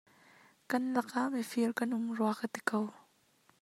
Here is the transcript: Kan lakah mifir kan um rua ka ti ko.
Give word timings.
Kan 0.69 0.83
lakah 0.95 1.25
mifir 1.33 1.69
kan 1.77 1.89
um 1.97 2.05
rua 2.17 2.33
ka 2.39 2.47
ti 2.53 2.61
ko. 2.69 2.81